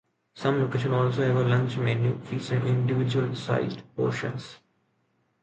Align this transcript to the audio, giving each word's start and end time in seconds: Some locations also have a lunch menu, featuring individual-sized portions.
Some 0.33 0.59
locations 0.59 0.95
also 0.95 1.27
have 1.27 1.35
a 1.35 1.47
lunch 1.47 1.77
menu, 1.77 2.17
featuring 2.23 2.65
individual-sized 2.65 3.83
portions. 3.95 4.57